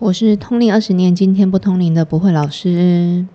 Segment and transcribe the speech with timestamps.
[0.00, 3.26] 我是通灵二十年，今天不通灵的不会老师。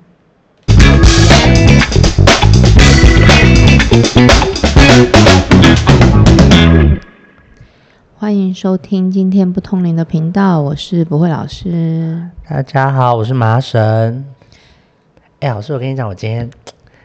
[8.16, 12.30] 欢迎收听今天不通灵的频道，我是不会老师。
[12.48, 14.26] 大家好，我是麻神。
[15.42, 16.50] 哎，老师，我跟你讲，我今天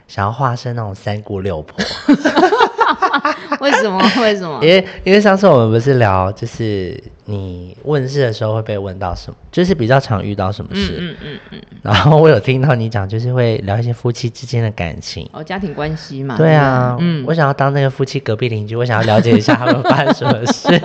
[0.06, 1.84] 想要化身那种三姑六婆。
[3.60, 3.98] 为什么？
[4.20, 4.58] 为什么？
[4.62, 10.96] 因为因为上次我们不是聊，就是你问事的时候会被问到什么，就是比较常遇到什么事。
[10.98, 11.62] 嗯嗯嗯。
[11.82, 15.28] 然后我有听到你讲，就是会聊一些夫妻之间的感情。
[15.32, 16.36] 哦，家庭关系嘛。
[16.36, 16.96] 对啊。
[17.00, 17.24] 嗯。
[17.26, 20.80] 我想要当那个夫妻隔壁邻居，我想要了解一下他们发生什么事。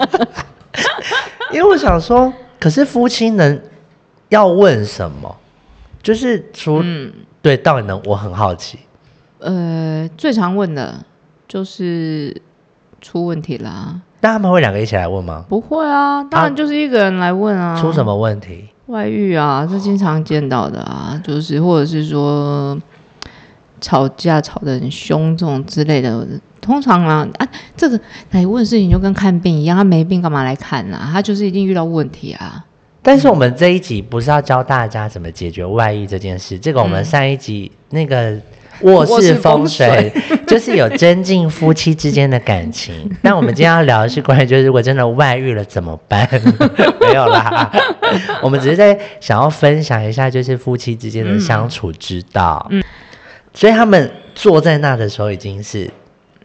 [1.51, 3.61] 因为我想说，可是夫妻能
[4.29, 5.35] 要问什么？
[6.01, 6.83] 就是除
[7.41, 8.01] 对，到底能？
[8.05, 8.79] 我很好奇。
[9.39, 10.95] 呃，最常问的。
[11.47, 12.41] 就是
[13.01, 15.45] 出问题啦，那他们会两个一起来问吗？
[15.49, 17.79] 不会啊，当然就是一个人来问啊。
[17.79, 18.69] 出什么问题？
[18.87, 22.77] 外遇啊，是经常见到的啊，就是或者是说
[23.81, 26.25] 吵架吵得很凶这种之类的。
[26.61, 27.99] 通常啊啊，这个
[28.31, 31.09] 来问事情就跟看病一样，他没病干嘛来看啊？
[31.11, 32.65] 他就是一定遇到问题啊。
[33.01, 38.39] 但是我们这一集不是要教大家怎么解决外遇这件事，这个我们上一集那个。
[38.81, 40.11] 卧室风水
[40.47, 43.09] 就是有增进夫妻之间的感情。
[43.23, 46.27] 但我们今天要聊的是关于，就是如果真的外遇了怎么办？
[46.99, 47.71] 没有啦，
[48.41, 52.67] 我们只是在想要分享一下，就是夫妻之间的相处之道。
[52.71, 52.83] 嗯，
[53.53, 55.89] 所以他们坐在那的时候已经是。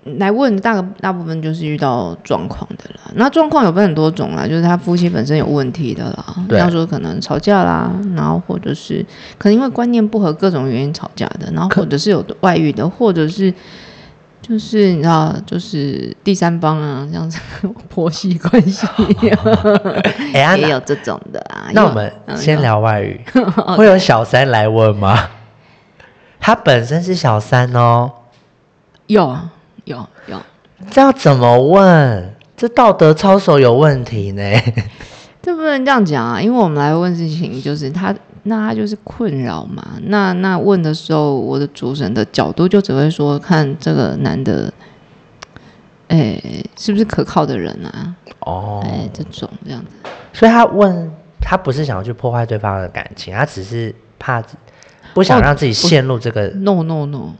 [0.04, 9.04] 来问大大部分就是遇到状况的啦，那状况有分很多种啦，就是他夫妻本身有问题的啦，比方说可能吵架啦，然后或者是
[9.36, 13.52] 可能因为观念不合各种原因吵架的，然后或者是有外遇的，或者是
[14.41, 17.38] 就是你知道就是第三方啊，这样子
[17.91, 18.86] 婆媳关系，
[20.32, 21.69] 也有这种的啊。
[21.72, 23.20] 那我们先聊外遇，
[23.76, 25.28] 会有小三来问吗？
[26.41, 28.10] 他本身是小三哦，
[29.08, 29.37] 有。
[29.88, 30.41] 有有，
[30.91, 32.34] 这要怎么问？
[32.56, 34.43] 这道德操守有问题呢？
[35.41, 36.43] 这不能这样讲啊！
[36.43, 39.94] 因为我们来问事情，就是他，那他就是困扰嘛。
[40.03, 44.72] 那那问的时候，我的主审的角度就只会说，看这个男的，
[46.09, 46.43] 哎，
[46.76, 48.15] 是不是可靠的人啊？
[48.41, 49.91] 哦，哎，这种这样子。
[50.32, 51.10] 所以他问
[51.41, 54.43] 他不是想要去破坏对方的感情，他只是怕
[55.15, 56.49] 不想让自己陷入这个。
[56.49, 57.34] No no no。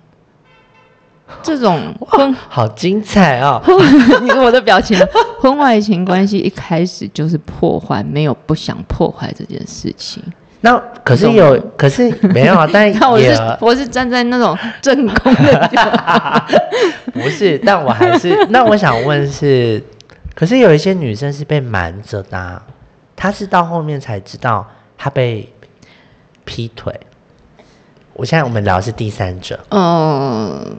[1.43, 3.63] 这种婚好精彩哦！
[4.23, 4.99] 你我的表情，
[5.41, 10.23] 婚外情关系一开始就是破坏，没有不想破坏这件事情。
[10.61, 12.69] 那可是有，可是没有啊。
[12.73, 16.45] 但我是我是站在那种正宫的，
[17.13, 17.57] 不是。
[17.59, 19.81] 但我还是，那我想问是，
[20.35, 22.61] 可是有一些女生是被瞒着的，
[23.15, 24.67] 她是到后面才知道
[24.97, 25.49] 她被
[26.45, 26.93] 劈腿。
[28.15, 30.77] 我现在我们聊的是第三者，嗯。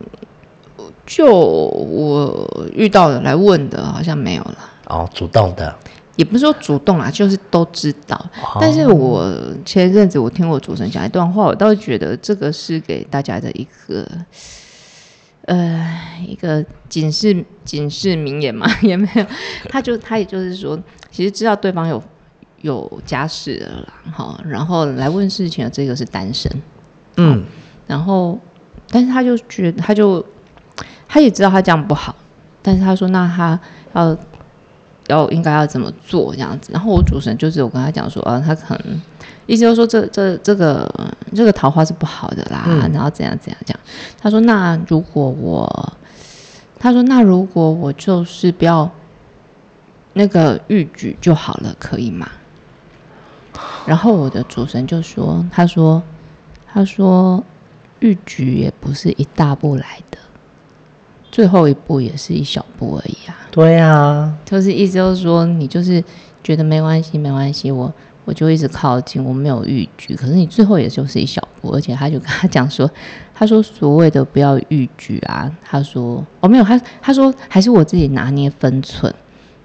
[1.09, 4.57] 就我遇到的来问的，好像没有了。
[4.85, 5.75] 哦，主动的，
[6.15, 8.29] 也不是说主动啊，就是都知道。
[8.61, 9.27] 但是我
[9.65, 14.07] 前一阵子我听我主持人讲一段话，我倒是觉得这个是给大家的一个，
[15.45, 19.25] 呃，一个警示警示名言嘛， 也没有。
[19.67, 21.99] 他就他也就是说，其实知道对方有
[22.61, 26.51] 有家室了啦，哈，然后来问事情的这个是单身，
[27.17, 27.43] 嗯，
[27.87, 28.39] 然后
[28.91, 30.23] 但是他就觉得他就。
[31.09, 32.15] 他也知道他这样不好，
[32.61, 33.59] 但是他说：“那他
[33.93, 34.15] 要
[35.07, 39.01] 要应该要怎么做这样子？”然后我主神就是我跟他讲说：“啊，他可能
[39.47, 40.87] 意思就是说这这这个
[41.33, 43.75] 这个桃花是不好的啦，然后怎样怎样讲。”
[44.21, 45.93] 他说：“那如果我，
[46.77, 48.91] 他说那如果我就是不要
[50.13, 52.29] 那个玉举就好了，可以吗？”
[53.87, 56.03] 然后我的主神就说：“他说
[56.67, 57.43] 他说
[57.99, 60.19] 玉举也不是一大步来的。”
[61.31, 63.37] 最后一步也是一小步而已啊！
[63.51, 66.03] 对啊，就是意思就是说，你就是
[66.43, 67.93] 觉得没关系，没关系，我
[68.25, 70.15] 我就一直靠近，我没有逾矩。
[70.15, 72.89] 可是你最后也就是一小步，而且他就跟他讲说，
[73.33, 79.13] 他说所谓的不要逾矩啊，他说哦没有，他他说还是我自己拿捏分寸。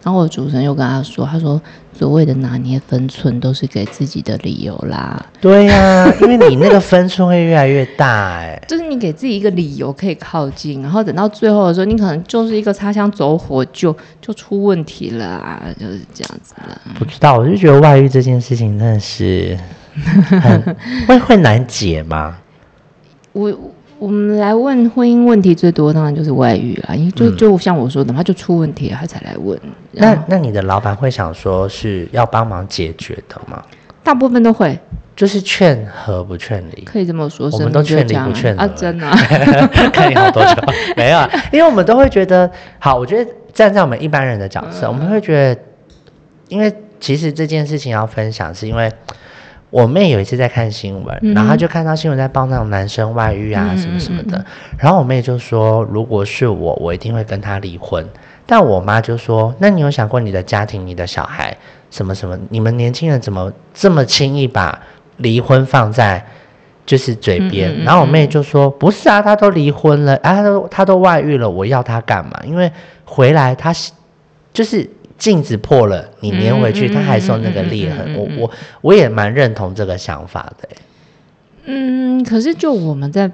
[0.05, 1.59] 然后我主持人又跟他说：“他说
[1.95, 5.25] 所谓的拿捏分寸，都是给自己的理由啦。
[5.41, 16.79] 对呀，因为你那个分寸会越来越大，哎， 就是你给自己一个理由可以靠近，然后等到最后的时候，你可能就是一个擦枪走火，就就出问题了啊，就是这样子的。
[16.99, 19.59] 不知道，我就觉得外遇这件事情真的是
[21.09, 22.37] 会会难解吗？
[23.33, 23.51] 我。
[23.99, 29.59] 我们来问婚姻问题最多，当然就是外遇啦，因为就就像我说的，他就出问题了，他才来问。
[29.93, 33.63] 那那你的老板会想说是要帮忙解决的吗？
[34.03, 34.79] 大部分都会，
[35.17, 37.49] 就是劝和不劝离，可以这么说。
[37.53, 39.09] 我们都劝离不劝啊，真的。
[39.93, 40.55] 看你好多久？
[40.97, 41.19] 没有，
[41.53, 45.61] 因为我们都会觉得，好，我觉得站在我们一般人的角色，我们会觉得，
[46.49, 46.71] 因为
[47.01, 48.93] 其实这件事情要分享，是因为
[49.75, 54.45] 我妹有一次在看新闻，然后她就看到新闻在报那种男生外遇啊什么什么的，
[54.79, 58.07] 然后我妹就说，如果是我，我一定会跟他离婚。
[58.47, 61.57] 但我妈就说，那你有想过你的家庭、你的小孩？
[61.91, 62.39] 什么什么？
[62.51, 64.81] 你们年轻人怎么这么轻易把
[65.17, 66.25] 离婚放在
[66.87, 67.77] 就是嘴边？
[67.83, 72.41] 然后我妹就说：“不是啊，他都离婚了，啊，他都他都外遇了，我要他干嘛？
[72.45, 72.71] 因为
[73.05, 73.75] 回来他
[74.53, 74.89] 就是
[75.19, 78.15] 镜子破了，你粘回去，他还受那个裂痕。
[78.15, 78.51] 我我
[78.81, 80.69] 我也蛮认同这个想法的。
[81.65, 83.31] 嗯，可是就我们在。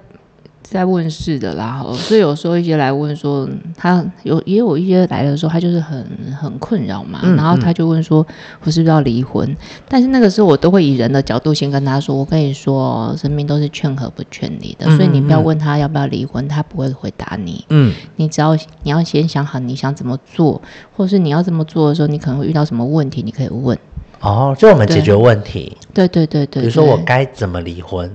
[0.71, 6.07] 在问事的啦，所以有时候一些来问说，他有也有一些来的时候，他就是很
[6.41, 8.25] 很困扰嘛，然后他就问说，
[8.63, 9.57] 我是不是要离婚？
[9.89, 17.65] 但是那个时候我都会以人的角度先跟他说，我跟你说，生命都是劝和不劝离的，所以你不要问他要不要离婚，他不会回答你。
[17.71, 20.63] 嗯，你只要你要先想好你想怎么做，
[20.97, 23.77] 或是你要这么做的时候，你可能会遇到什么问题，你可以问。
[24.21, 25.77] 哦，就我们解决问题。
[25.93, 26.63] 对对对对。
[26.63, 28.09] 比如说我该怎么离婚？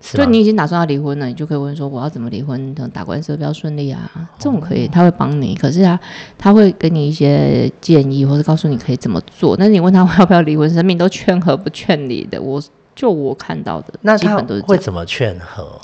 [0.00, 4.08] 就你已经打算要离婚了，你就可以问说我要怎么离婚，等打官司比较顺利啊？
[4.38, 5.56] 这种可以，他会帮你。
[5.56, 5.98] 可是他
[6.38, 9.56] 他会给你一些建议，或者告诉你可以怎么做。
[9.56, 12.40] 但是你问他要不要离婚，生命都劝和不劝离的。
[12.40, 12.62] 我
[12.94, 15.80] 就我看到的，那基本都是会怎么劝和？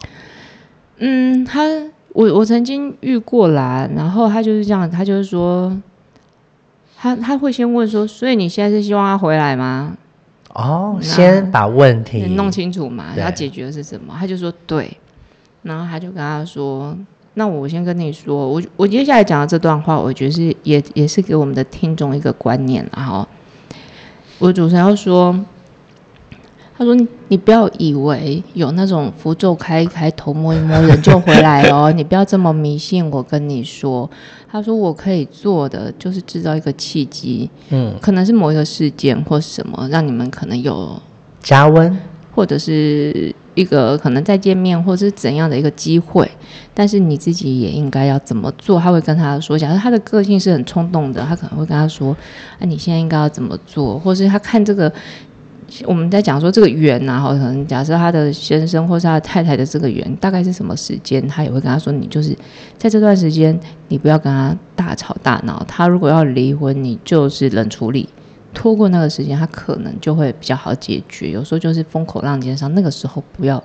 [0.99, 1.64] 嗯，他
[2.12, 5.76] 我我曾经遇过啦，然后他就是这样，他就是说，
[6.96, 9.96] 他他会先问说，所以你现在是希望他回来吗？
[10.54, 14.16] 哦，先把问题弄清楚嘛，要解决的是什么？
[14.18, 14.96] 他就说对，
[15.62, 16.96] 然后他就跟他说
[17.34, 23.28] ：“那我先跟你说，我我接下来讲的这段话，我觉得是也也是给我们的听众一个观念然后
[24.38, 25.38] 我主持人要说。
[26.76, 26.93] 他说
[27.29, 31.91] ：“你不要以为有那种符咒开一开，头摸一摸，人就回来哦。
[31.94, 33.09] 你不要这么迷信。
[33.12, 34.11] 我跟你说，
[34.50, 41.00] 他说我可以做的就是制造一个契机，嗯，可能是某一个事件或什么，让你们可能有
[41.41, 41.97] 加温，
[42.35, 46.29] 或者是一个可能再见面，或者是怎样的一个机会。
[46.75, 48.81] 但是你自己也应该要怎么做？
[48.81, 52.11] 他会跟他说，假如他的个性是很冲动的，他可能会跟他说：，
[52.59, 53.97] 啊，你现在应该要怎么做？
[53.97, 54.93] 或是他看这个。”
[55.87, 62.37] 我们在讲说这个缘呐，哈，可能假设他的先生或是他太太的这个缘大概是什么时间，他也会跟他说，你就是
[62.79, 65.65] 在这段时间，你不要跟他大吵大闹。
[65.67, 68.09] 他如果要离婚，你就是冷处理，
[68.53, 71.31] 拖过那个时间，他可能就会比较好解决。
[71.31, 73.62] 有时候就是风口浪尖上，那个时候不要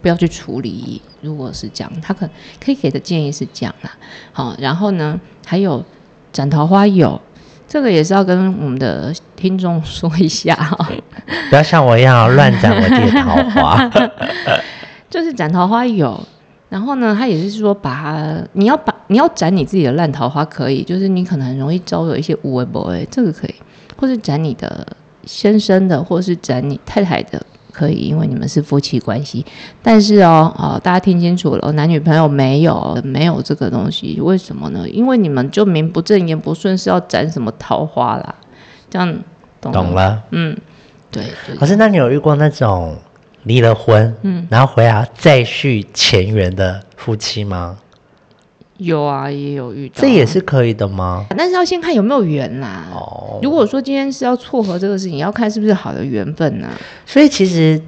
[0.00, 1.02] 不要去处理。
[1.20, 2.28] 如果是这样，他可
[2.64, 3.90] 可以给的建议是这样啦。
[4.32, 5.84] 好，然后呢，还有
[6.32, 7.20] 斩桃花有。
[7.70, 10.90] 这个也是要跟我们的听众说一下哈，
[11.48, 13.88] 不要像我一样乱斩我自己的桃花。
[15.08, 16.20] 就是斩桃花有，
[16.68, 23.54] 然后呢，他也是说把你要把你要斩你自己的烂桃花可以，就是你可能很容易招惹一些无为 boy，这个可以，
[23.96, 24.84] 或是斩你的
[25.22, 27.40] 先生的，或是斩你太太的。
[27.70, 29.44] 可以，因为你们是夫妻关系，
[29.82, 34.88] 但是哦，哦，大家听清楚了，男女朋友没有没有这个东西，为什么呢？
[34.88, 38.34] 因为你们就名不正言不顺，是要斩什么桃花啦？
[38.90, 39.18] 这样
[39.60, 40.22] 懂懂了？
[40.30, 40.56] 嗯，
[41.10, 41.24] 对。
[41.58, 42.98] 可是，那你有遇过那种
[43.44, 47.78] 离了婚，嗯，然后回来再续前缘的夫妻吗？
[48.80, 51.26] 有啊，也有遇到，这也是可以的吗？
[51.36, 52.86] 但是要先看有没有缘啦。
[52.94, 56.68] 哦，如果说今天是要撮合这个事情，要看是不是好的缘分呢？
[57.04, 57.80] 所以其实，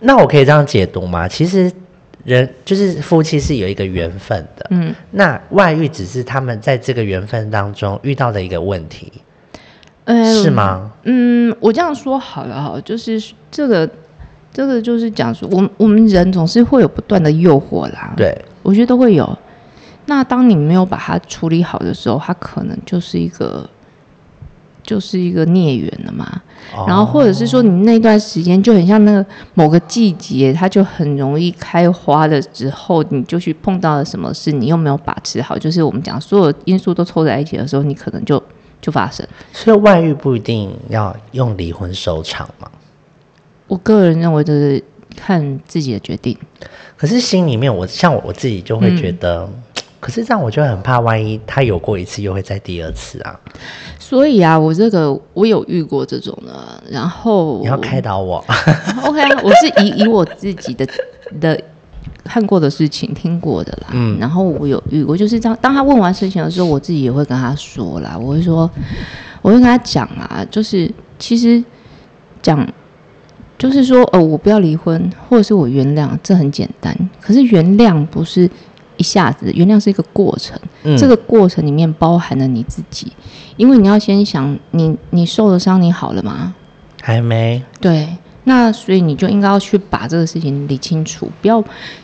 [0.00, 1.28] 那我可以这样解读吗？
[1.28, 1.70] 其实
[2.24, 9.12] 人就是夫妻是有一个缘分的，嗯，那外遇只是他们在这个缘分当中遇到的一个问题，
[10.06, 10.90] 嗯，是吗？
[11.04, 13.88] 嗯，我这样说好了哈，就是这个，
[14.52, 19.38] 这个就是讲说，我我们人总是会有不断的诱惑啦，对我觉得都会有。
[20.06, 23.68] 那当你没有把它处理好的时候，它可能就是一个，
[24.82, 26.42] 就是一个孽缘了嘛。
[26.86, 38.42] 然后或者是说，你那段时间就很像那个某个季节，它就很容易开花了之后，你就去碰到了什么事，你又没有把持好，就是我们讲所有因素都凑在一起的时候，你可能就
[38.80, 39.26] 就发生。
[39.52, 42.68] 所以外遇不一定要用离婚收场嘛。
[43.68, 44.82] 我个人认为就是
[45.14, 46.36] 看自己的决定。
[46.96, 49.48] 可是心里面，我像我自己就会觉得。
[50.02, 53.38] 可是这样，我就很怕，万一他有过一次，又会再第二次啊。
[54.00, 58.44] 所以啊，我这个我有遇过这种的，然后你要开导我。
[59.06, 60.84] OK 啊，我是以以我自己的
[61.40, 61.62] 的
[62.24, 63.90] 看过的事情、听过的啦。
[63.92, 68.18] 嗯，然后我有遇过，就是这样当他问完事情的时候，我自己也会跟他说啦。
[68.18, 68.68] 我会说，
[69.40, 71.62] 我会跟他讲啊，就是其实
[72.42, 72.68] 讲。
[73.58, 76.92] 就是说，呃，我不要离婚，或者是我原谅，这很简单。
[77.20, 78.50] 可是原谅不是
[79.02, 80.56] 一下子，原谅是一个过程。
[80.84, 80.96] 嗯。
[80.96, 83.12] 这个过程里面包含了你自己，
[83.56, 86.54] 因为你要先想，你你受了伤，你好了吗？
[87.02, 88.08] 还没，对，
[88.44, 91.62] 那所以你就应该要去把这个事情理清楚，不要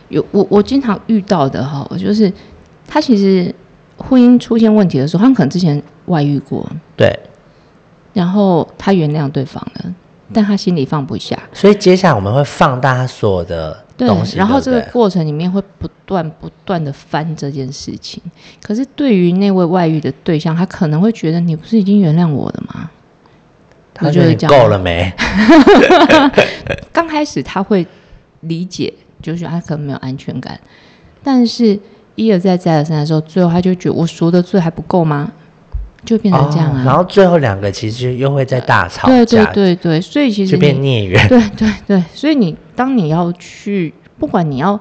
[0.09, 2.33] 有我我经常遇到的哈，就是
[2.85, 3.55] 他其实
[3.97, 7.17] 婚姻出现问题的时候，他可能之前外遇过，对，
[8.13, 9.95] 然后他原谅对方了，
[10.33, 11.39] 但他心里放不下。
[11.53, 18.23] 所以接下来我们会放大他所有的对然后这个过程里面会不断不断的翻这件事情，
[18.63, 22.91] 可是对于那位外遇的对象，他可能会觉得你不是已经原谅我了吗？
[23.93, 25.13] 他觉得你我觉得这样够了没？
[26.95, 27.85] 刚开始他会
[28.41, 30.61] 理解，就是他可能没有安全感，
[31.25, 31.79] 但是
[32.15, 35.33] 一而再再而三的时候，最后他就觉得我赎的罪还不够吗？
[36.05, 36.83] 就变成这样啊。
[36.83, 41.29] 哦然后最后两个其实又会在大吵对对，对对，所以其实就变孽缘。
[41.29, 44.79] 对对对，所以你当你要去，不管你要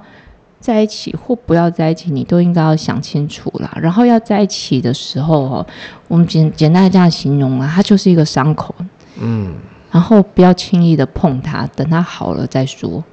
[0.60, 3.78] 在一起或不要在一起，你都应该要想清楚啦。
[3.82, 5.68] 然后要在一起的时候哦，
[6.08, 8.74] 我们简简单的这样形容啊，它就是一个伤口，
[9.20, 9.54] 嗯，
[9.92, 13.04] 然后不要轻易的碰它，等它好了再说。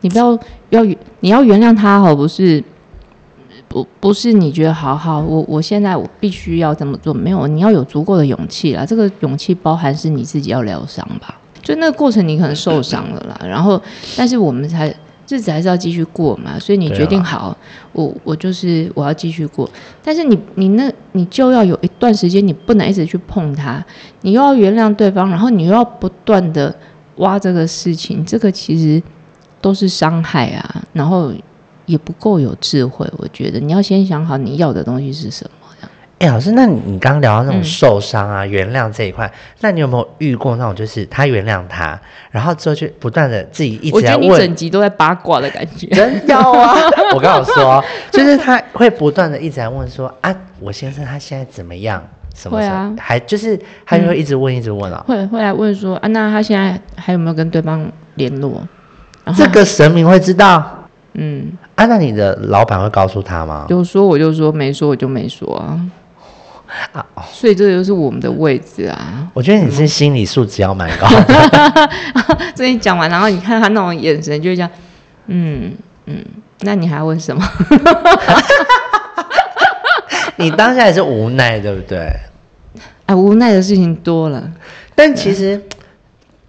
[0.00, 0.84] 你不要要
[1.20, 2.62] 你要原谅他哦，不是
[3.74, 8.86] 不不是你觉得好好，我我现在我必须要这么做，没有，你要有足够的勇气啦。
[8.86, 13.82] 这个勇气包含是你自己要疗伤吧，就那个过程你可能受伤了啦，然后
[14.16, 14.94] 但是我们才
[15.28, 17.56] 日子还是要继续过嘛，所以你决定好，
[17.90, 19.68] 我我就是我要继续过，
[20.04, 23.84] 但是你你那你就要有一段时间你不能一直去碰它，
[24.20, 26.72] 你又要原谅对方，然后你又要不断的
[27.16, 29.02] 挖这个事情，这个其实
[29.60, 31.32] 都是伤害啊，然后
[31.86, 33.08] 也不够有智慧。
[33.18, 35.50] 我觉得你要先想好你要的东西是什么。
[36.20, 42.00] 哎、老师，那你你刚刚聊到那种嗯受伤啊、原谅这一块，那你有没有遇过那种就是他原谅他，
[42.30, 45.86] 然后之后就不断的自己一我觉得你直在问整集都在八卦的感觉。
[45.88, 46.76] 真有啊！
[47.14, 52.02] 我刚有说，就是他会不断的一直在问说啊，我先生他现在怎么样？
[52.34, 52.72] 什么什么？
[52.72, 55.04] 会啊还就是他就会一直问，一直问啊。
[55.06, 58.66] 会会来问说啊，那他现在还有没有跟对方联络？
[59.36, 61.84] 这个神明会知道嗯，啊？
[61.86, 63.66] 那你的老板会告诉他吗？
[63.68, 65.80] 有说我就说，没说我就没说啊。
[66.92, 69.28] 啊，哦所以这就是我们的位置啊。
[69.32, 71.90] 我觉得你是心理素质要蛮高的。
[72.54, 74.70] 这一讲完，然后你看他那种眼神，就会这样，
[75.26, 75.76] 嗯
[76.06, 76.24] 嗯，
[76.60, 77.44] 那你还要问什么？
[80.36, 82.12] 你当下也是无奈，对不对？
[83.06, 84.50] 哎，无奈的事情多了。
[84.96, 85.62] 但其实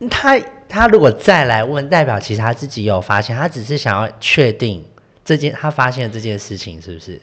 [0.10, 4.84] 他他如果再来问，代表其实他自己有发现，他只是想要确定
[5.26, 7.20] 这件他发现的这件事情是不是？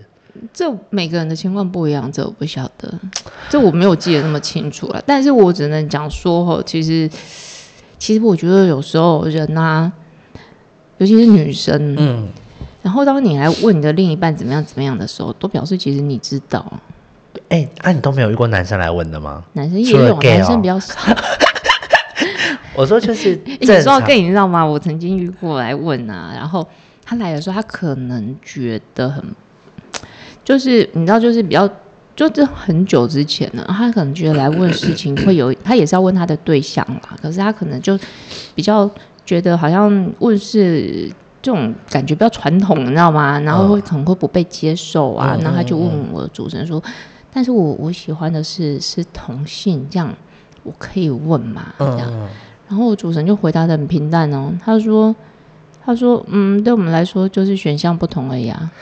[0.52, 2.92] 这每个人的情况不一样，这我不晓得，
[3.48, 5.02] 这我没有记得那么清楚了。
[5.06, 7.08] 但是我只能讲说，吼，其实
[7.98, 9.92] 其实我觉得有时候人啊，
[10.98, 12.28] 尤其是女生，嗯，
[12.82, 16.80] 然后当你来问你的另一半怎么样怎么样的时候，都表示其实你知道，
[17.50, 19.44] 哎、啊，你都没有遇过男生来问的吗？
[19.52, 20.94] 男生也有男生哦比较少。
[22.74, 24.64] 我说就是 你说到 gay，你知道吗？
[24.64, 26.66] 我曾经遇过来问啊，然后
[27.12, 29.22] 他来的时候，他可能觉得很，
[30.42, 31.68] 就是你知道，就是比较，
[32.16, 37.98] 就这很久之前呢，他可能觉得来问事情会有，他也是要问他的对象啦，可是他可能就
[38.54, 38.90] 比较
[39.26, 41.10] 觉得好像问事。
[41.44, 43.36] 这种感觉比较传统，你知道吗？
[43.40, 46.80] 然后会可能会不被接受啊，嗯然后他就问嗯我的主持人说
[47.34, 50.14] ：“但是我我喜欢的是是同性，这样
[50.62, 52.28] 我可以问嘛？”这样，嗯，
[52.68, 55.12] 然后我主持人就回答的很平淡哦，他说
[55.84, 58.70] ：“他说，嗯，对我们来说就是选项不同而已啊。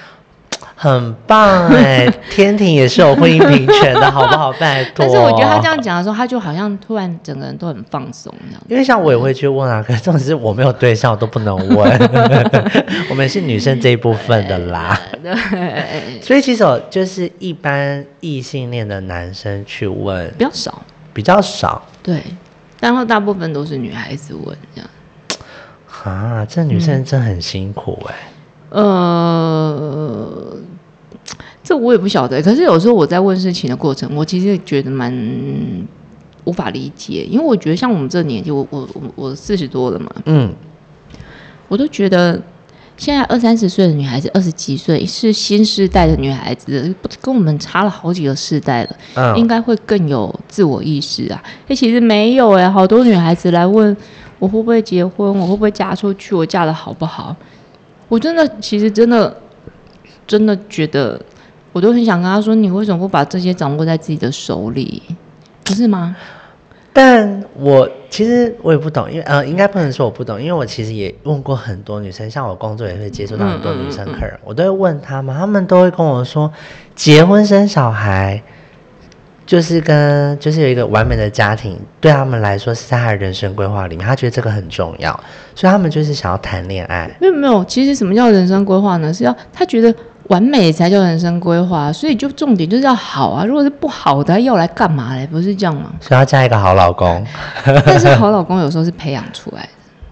[0.75, 4.51] 很棒哎， 天庭也是有婚姻平权的，好不好？
[4.55, 5.07] 拜 托。
[5.07, 8.63] 但是我觉得他这样，讲的时候，他就好像突然整个人都很放松这样。
[8.67, 12.11] 因为像我也会去问啊，可是重点是我没有对象，我都不能问。
[13.11, 22.23] 我们是女生这一部分的啦，对，所以其实我就是一般异性恋的男生去问比较少，比较少对，
[22.81, 24.91] 然后大部分都是女孩子问这样。
[26.05, 28.15] 啊，这女生真很辛苦哎、
[28.71, 30.57] 呃，
[31.63, 32.41] 这我也不晓得。
[32.43, 35.13] 可是有时候我在问事情的过程，我其实觉得蛮
[36.45, 40.55] 无法理解，因为我觉得像我们这年纪，我我我我四十多了嘛，嗯，
[41.69, 42.41] 我都觉得
[42.97, 49.37] 现在二三十岁的女孩子，二十几岁是新时代的女孩子，跟我们差了好几个世代了，嗯。
[49.37, 51.43] 应该会更有自我意识啊。
[51.69, 53.97] 哎、其实没有哎、好多女孩子来问
[54.41, 57.37] 我会不会结婚，我会不会嫁出去，我嫁的好不好？
[58.09, 59.33] 我真的，其实真的，
[60.27, 61.21] 真的觉得，
[61.73, 65.01] 我都很想跟他说，你为什么不把这些掌握在自己的手里，
[65.63, 66.17] 不是吗？
[66.93, 76.53] 但我其实我也不懂，因为呃，应该不能说我不懂，因为我其实也问过很多女生，像我工作也会接触到很多女生客人，我都会问他们，他们都会跟我说，
[76.97, 78.43] 结婚生小孩
[79.51, 85.13] 就是跟就是有一个完美的家庭，对他们来说是在他的人生规划里面，他觉得这个很重要，
[85.57, 87.11] 所以他们就是想要谈恋爱。
[87.21, 89.13] 没有没有，其实什么叫人生规划呢？
[89.13, 89.93] 是要他觉得。
[90.29, 93.45] 完美才叫人生规划，所以就重点就是要好啊！
[93.45, 95.27] 如果是不好的，要来干嘛嘞？
[95.27, 95.91] 不是这样吗？
[96.01, 97.27] 所以要嫁一个好老公。
[97.85, 99.69] 但是好老公有时候是培养出来的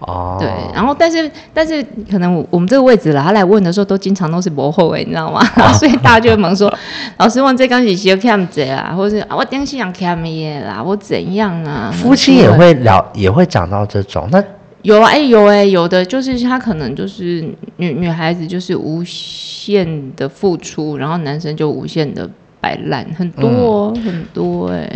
[0.08, 0.36] 哦。
[0.40, 5.40] 对，然后但是但是可能我们这个位置啦，他来问的时候都经常都是博后诶，你知道吗？
[5.78, 6.72] 所以大家就会忙说
[7.18, 8.94] ：“老师问这刚起是 cam 怎啊？
[8.96, 10.82] 或者是我顶是想 cam 耶啦？
[10.82, 14.42] 我怎样啊？”夫妻也会聊，也会讲到这种那。
[14.82, 17.42] 有啊，哎，有哎，有的就是他可能就是
[17.78, 24.88] 女女孩子就是无限的付出，然后男生就无限的摆烂，很多很多哎。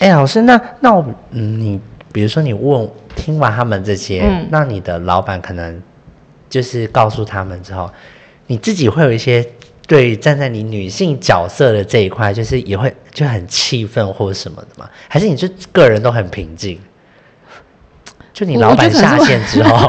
[0.00, 1.80] 哎，老师，那那我嗯，你
[2.12, 5.80] 比如说你问听完他们这些，那你的老板可能
[6.48, 7.90] 就是告诉他们之后，
[8.46, 9.46] 你自己会有一些
[9.86, 14.88] 对站在你女性角色的这一块，就是也会就很气愤或者什么的吗？
[15.08, 16.78] 还是你就个人都很平静？
[18.32, 19.86] 就你老板下线之后，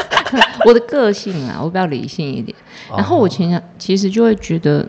[0.64, 2.56] 我的个性啊，我比较理性一点。
[2.90, 4.88] 然后我其实其实就会觉得，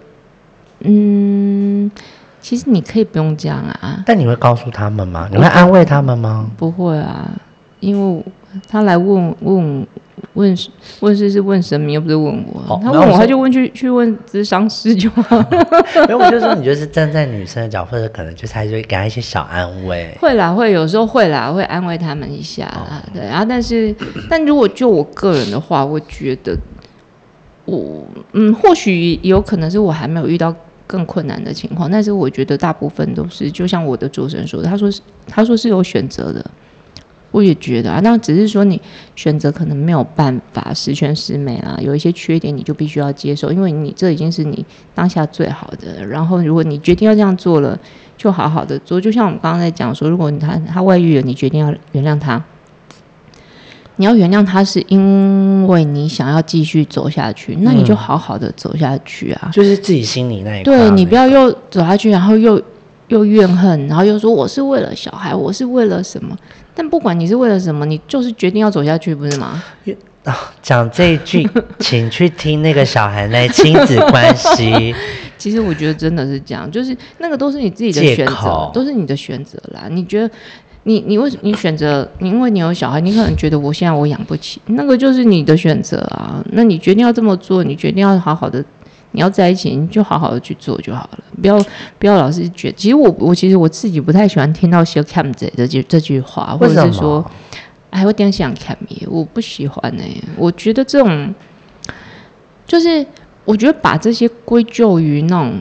[0.82, 1.92] 嗯，
[2.40, 4.04] 其实你可以不用这样啊。
[4.06, 5.28] 但你会告诉他们吗？
[5.32, 6.50] 你会安慰他们吗？
[6.58, 7.30] 不会啊，
[7.80, 8.26] 因为
[8.68, 9.88] 他来问问。
[10.34, 10.56] 问
[11.00, 12.80] 问事是问神明，又不是问我。
[12.84, 15.38] 他问我，他就问去去问智商师就好。
[16.08, 20.16] 没有，我就说你就是站在女生的角，或者可能就是还是会给他一些小安慰。
[20.20, 23.02] 会啦，会有时候会啦，会安慰他们一下啦。
[23.14, 23.96] 对，然后但是，
[24.30, 26.56] 但如果就我个人的话，我觉得
[27.66, 30.54] 我嗯，或许有可能是我还没有遇到
[30.90, 36.44] 更困难的情况，但是我觉得大部分都是就像我的主持人说，他说是他说是有选择的。
[37.32, 38.82] 我也觉得啊，那只是说你
[39.16, 46.04] 选择可能没有办法十全十美啊，有一些缺点你就必须要接受，因为你这已经是你当下最好的。
[46.04, 47.80] 然后如果你决定要这样做了，
[48.18, 49.00] 就好好的做。
[49.00, 52.44] 就像我们刚刚在讲说，如果他他外遇了，你决定要原谅他，
[54.00, 59.50] 你要原谅他是因为你想要继续走下去，那你就好好的走下去啊。
[59.52, 62.62] 就是自己心里那一对你不要又走下去，然后又
[63.10, 66.34] 又怨恨，然后又说我是为了小孩，我是为了什么？
[66.74, 69.62] 但不管你是为了什么，你就是决定要走下去，不是吗？
[70.24, 71.46] 啊，讲这一句，
[71.80, 74.96] 请去听那个小孩那亲子关系。
[75.38, 79.88] 其实我觉得真的是这样，就是那个都是你自己的选择，都是你的选择啦。
[79.90, 80.30] 你觉得
[80.84, 82.10] 你你为什么你选择？
[82.20, 86.44] 你因为你有小孩，你可能觉得我现在我养不起，那个就是你的选择啊。
[86.52, 88.64] 那你决定要这么做，你决定要好好的。
[89.12, 91.60] 你要在一起，你就好好的去做就好了，不要
[91.98, 92.72] 不要老是觉。
[92.74, 97.26] 其实我我其实我自己不太喜欢听到 “she cam” 这句这句话，或者是说，
[97.90, 98.76] 哎，我点想 cam
[99.08, 100.04] 我不喜欢呢。
[100.38, 101.34] 我觉得这种，
[102.68, 103.04] 就是
[103.46, 105.56] 我觉得把这些归咎于那种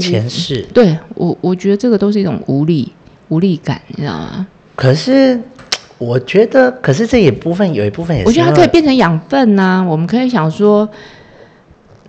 [0.00, 2.92] 前世，对我我觉得这个都是一种无力
[3.28, 4.46] 无力感，你知道吗？
[4.74, 5.40] 可是
[5.98, 9.84] 我觉得，可是这一部分有一部分也是，我觉得它可以变成养分呐。
[9.88, 10.88] 我们可以想说。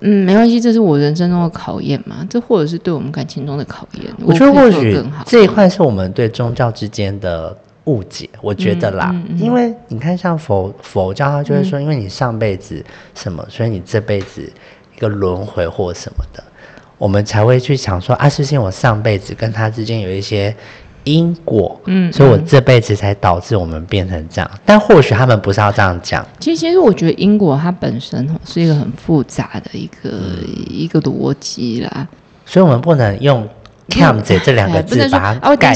[0.02, 4.06] 嗯，没关系，这是我人生中的考验嘛，这或者是对我们感情中的考验。
[4.24, 7.54] 我觉得或许这一块是我们对宗教之间的
[7.84, 12.82] 误解，我觉得啦，因为你看像佛佛教，他就会说，因为你上辈子
[13.14, 14.42] 什么，所以你这辈子
[14.96, 16.42] 一个轮回或什么的，
[16.98, 20.56] 我们才会去想说啊，是因为我上辈子跟他之间有一些。
[21.04, 24.52] 因果，嗯，所以我这辈子才导致我们变成这样。
[24.66, 26.26] 但或许他们不是要这样讲。
[26.40, 30.10] 其实，其实我觉得因果它本身是一个很复杂的一个
[30.70, 32.08] 一个逻辑啦。
[32.46, 33.48] 所以我们不能用
[33.90, 35.74] “cam” 这两个字把它盖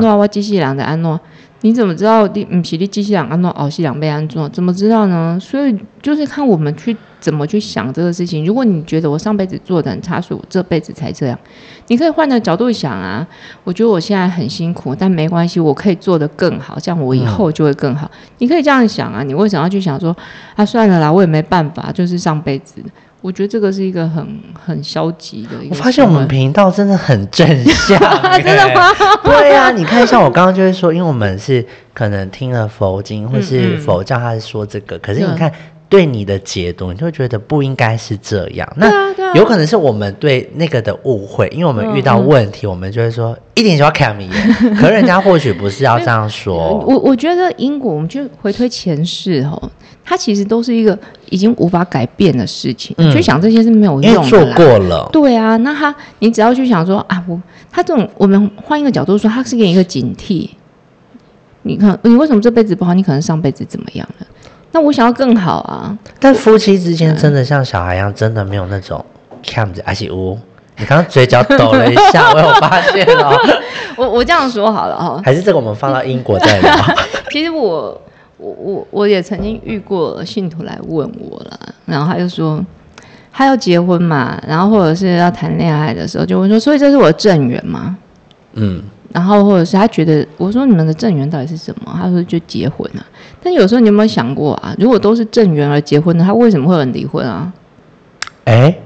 [0.00, 0.16] 过。
[0.16, 1.20] 我机器人的安诺。
[1.60, 4.46] 你怎么知道你唔是你机器人安诺，哦，是两被安诺？
[4.50, 5.38] 怎么知道呢？
[5.40, 8.44] 所以就是看我们去怎么去想这个事情。
[8.44, 11.38] 如果你觉得我上辈子做的很差，所以我这辈子才这样，
[11.86, 13.26] 你可以换个角度想啊。
[13.64, 18.10] 我觉得我现在很辛苦，但没关系，我可以做得更好，这样我以后就会更好。
[18.36, 19.22] 你可以这样想啊。
[19.22, 20.14] 你为什么要去想说
[20.54, 20.66] 啊？
[20.66, 22.82] 算了啦，我也没办法，就是上辈子。
[23.22, 25.52] 我觉得这个是一个很很消极的。
[25.70, 27.98] 我发现我们频道真的很正向，
[28.44, 28.90] 真的吗？
[29.24, 35.50] 对啊，你看，像我刚刚就会说，因为我们是可能听了佛经或是佛教，他是说这个，可是你看
[35.94, 38.68] 对你的解读，你就会觉得不应该是这样。
[38.76, 44.28] 那有可能是我们对那个的误会，因为我们遇到问题，我们就会说一点就要看你，
[44.80, 46.84] 可人家或许不是要这样说。
[46.84, 49.70] 我我觉得因果，我们就回推前世哦。
[50.04, 50.98] 它其实都是一个
[51.30, 54.28] 已经无法改变的事情，去想这些是没有用的。
[54.28, 60.50] 做过了，对啊，那他你只要去想说啊，我他这种，我们换一个角度说，他是给你一个警惕，
[61.62, 62.92] 你看你为什么这辈子不好？
[62.92, 64.26] 你可能上辈子怎么样了？
[64.74, 65.96] 那我想要更好啊。
[66.18, 69.02] 但夫妻之间真的像小孩一样，真的没有那种
[69.46, 70.36] 看着而且呜。
[70.76, 73.38] 你刚刚嘴角抖了一下， 我有发现哦。
[73.96, 76.74] 我我这样说好了哈，还是这个我们放到英国再聊。
[77.30, 77.96] 其实我
[78.36, 82.60] 我我我也曾经遇过信徒来问我了，然后他就说
[83.32, 87.96] 他要结婚嘛，然后或者是要谈恋爱的时候就问说，所以这是我的正缘吗？
[88.54, 88.82] 嗯，
[89.14, 91.96] 然后或者是他觉得我说你们的正缘到底是什么？
[91.96, 93.06] 他说就结婚啊。
[93.40, 94.74] 但有时候你有没有想过啊？
[94.78, 97.52] 如果都是正缘而结婚的，他为什么会有人离婚啊？
[98.44, 98.76] 哎。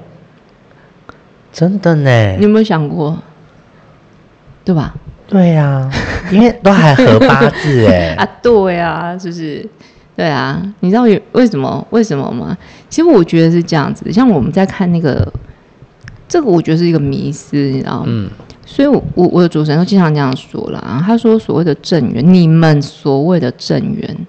[1.51, 3.17] 真的呢，你有没有想过，
[4.63, 4.93] 对吧？
[5.27, 5.89] 对呀，
[6.31, 8.13] 因为都还合八字哎。
[8.21, 9.67] 啊，对啊，是不是？
[10.15, 11.85] 对啊，你知道为什么？
[11.89, 12.55] 为什么吗？
[12.87, 14.09] 其实我觉得是这样子。
[14.11, 15.27] 像我们在看那个，
[16.27, 18.05] 这个我觉得是一个迷思，你知道吗？
[18.07, 18.29] 嗯。
[18.71, 21.03] 所以，我我我的主持人都经常这样说了啊。
[21.03, 24.27] 他说所谓的正缘，你们所谓的正缘，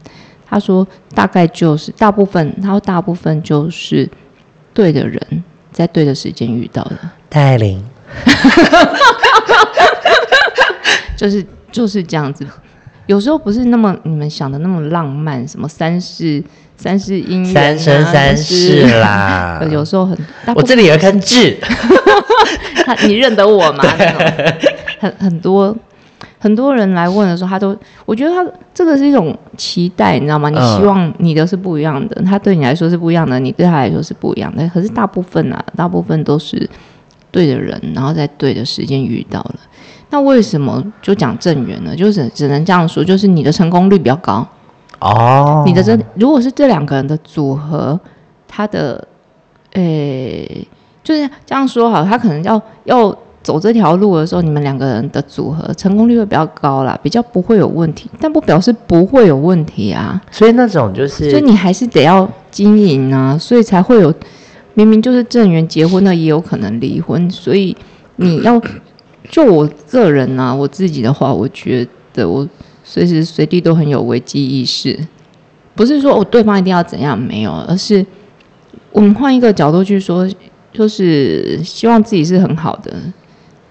[0.49, 4.09] 他说大概就是大部分，他说大部分就是
[4.73, 5.45] 对的人。
[5.73, 6.99] 在对的时间遇到的
[7.29, 7.81] 戴琳，
[11.17, 12.45] 就是就是这样子。
[13.07, 16.43] 有时候不是那么你们想的那么浪漫，什么三世
[16.77, 19.63] 三世姻缘、三生三世啦。
[19.71, 20.19] 有时候很，
[20.57, 21.57] 我这里有一颗痣，
[23.07, 23.85] 你认得我吗？
[24.99, 25.77] 很很多。
[26.43, 27.77] 很多人来问的时候，他都
[28.07, 30.49] 我觉得他这个是一种期待，你知道吗？
[30.49, 34.67] 你希望你的是不一样的，他对你来说是不一样的，你对他来说是不一样的。
[34.73, 36.67] 可是大部分啊，大部分都是
[37.31, 39.57] 对的人，然后在对的时间遇到了。
[40.09, 41.95] 那为什么就讲正缘呢？
[41.95, 44.47] 就是只能这样说，就是你的成功率比较高
[45.01, 45.63] 哦。
[45.67, 48.01] 你的这如果是这两个人的组合，
[48.49, 49.07] 他的
[49.75, 50.67] 诶，
[51.03, 53.17] 就是这样说好，他可能要要。
[53.43, 60.21] 走这条路的时候，你们两个人的组合成功率会比较高啦，比较不会有问题，但不表示不会有问题啊。
[60.31, 64.13] 所以那种就是，所以你还是得要经营啊，所以才会有
[64.75, 67.31] 明明就是正缘结婚的，也有可能离婚。
[67.31, 67.75] 所以
[68.17, 68.61] 你要
[69.31, 72.47] 就我个人啊，我自己的话，我觉得我
[72.85, 74.99] 随时随地都很有危机意识，
[75.75, 78.05] 不是说我对方一定要怎样没有，而是
[78.93, 80.29] 我们换一个角度去说，
[80.73, 82.93] 就是希望自己是很好的。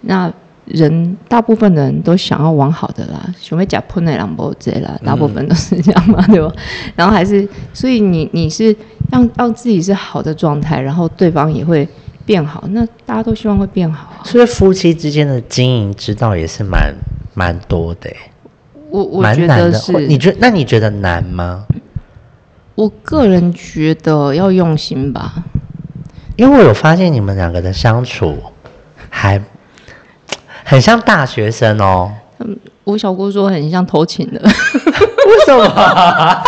[0.02, 0.32] 那
[0.66, 6.54] 人大部分的人都想要往好的啦，想要假破内两波这啦，大部分都是这样嘛，对吧？
[6.96, 8.76] 然后还是，所以你你是
[9.12, 11.88] 让让自己是好的状态，然后对方也会
[12.24, 14.24] 变好，那大家都希望会变好。
[14.24, 16.94] 所以夫妻之间的经营之道也是蛮
[17.34, 18.12] 蛮多的，
[18.92, 21.66] 我我觉得是，你觉那你觉得难吗？
[22.76, 25.44] 我个人觉得要用心吧，
[26.40, 28.38] 因为我有发现你们两个的相处
[29.10, 29.42] 还。
[30.64, 32.12] 很像大学生哦。
[32.38, 34.40] 嗯，我小姑说很像偷情的。
[34.44, 34.52] 为
[35.48, 36.44] 什么？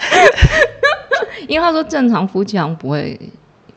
[1.46, 3.20] 因为他说正常夫妻好像不会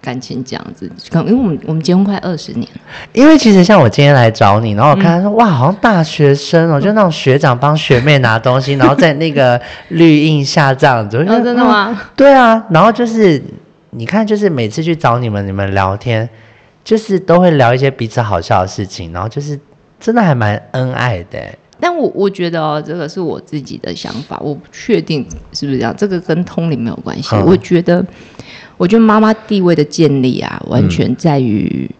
[0.02, 2.80] 感情这样子，可能因为我们我们结婚快二十年了。
[3.12, 11.18] 因为其实像我今天来找你，然后我看他说哇，好像大学生哦，就那种学长帮学妹拿东西，然后在那个绿荫下这样子。
[11.26, 12.02] 真的吗？
[12.16, 13.44] 对啊，然后就是
[13.98, 16.30] 你看，就是每次去找你们，你们聊天。
[16.84, 19.60] 就是都会聊一些彼此好笑的事情，然后就是
[20.00, 21.38] 真的还蛮恩爱的。
[21.82, 25.94] 但我我觉得哦，这个是我自己的想法，我不确定是不是这样。
[25.98, 27.36] 这个跟通灵没有关系。
[27.46, 28.06] 我觉得，
[28.78, 31.92] 我觉得妈妈地位的建立啊，完全在于